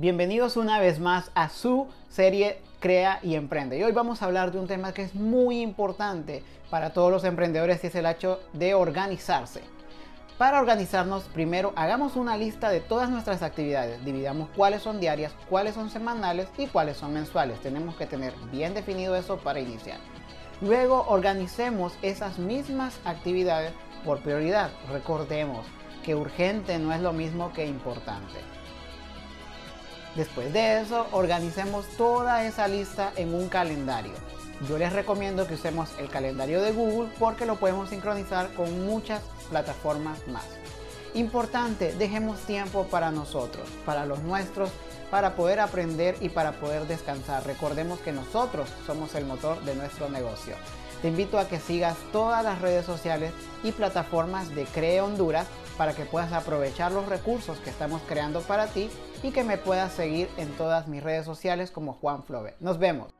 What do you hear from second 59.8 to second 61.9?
seguir en todas mis redes sociales